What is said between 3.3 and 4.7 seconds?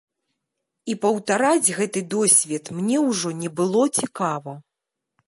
не было цікава.